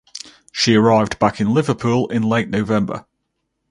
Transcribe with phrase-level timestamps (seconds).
[0.51, 3.05] She arrived back in Liverpool in late November.